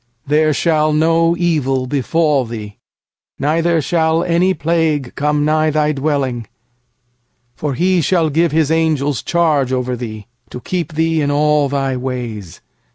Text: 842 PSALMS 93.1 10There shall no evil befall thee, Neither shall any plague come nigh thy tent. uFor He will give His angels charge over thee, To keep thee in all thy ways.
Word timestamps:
842 0.25 0.55
PSALMS 0.57 0.59
93.1 0.59 0.59
10There 0.59 0.61
shall 0.63 0.93
no 0.93 1.35
evil 1.37 1.85
befall 1.85 2.45
thee, 2.45 2.77
Neither 3.37 3.81
shall 3.83 4.23
any 4.23 4.53
plague 4.55 5.13
come 5.13 5.45
nigh 5.45 5.69
thy 5.69 5.91
tent. 5.93 6.47
uFor 7.61 7.75
He 7.75 8.01
will 8.11 8.31
give 8.31 8.51
His 8.51 8.71
angels 8.71 9.21
charge 9.21 9.71
over 9.71 9.95
thee, 9.95 10.25
To 10.49 10.59
keep 10.59 10.93
thee 10.93 11.21
in 11.21 11.29
all 11.29 11.69
thy 11.69 11.95
ways. 11.97 12.61